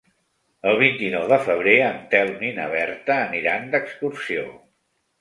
[0.71, 4.53] El vint-i-nou de febrer en Telm i na Berta aniran d'excursió.